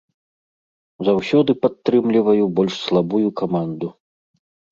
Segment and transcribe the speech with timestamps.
[1.09, 3.87] Заўсёды падтрымліваю больш слабую каманду.